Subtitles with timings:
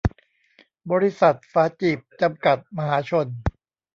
[0.91, 3.27] บริษัท ฝาจีบ จำกัด มหาชน